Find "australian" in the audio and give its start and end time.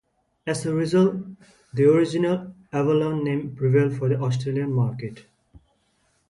4.19-4.73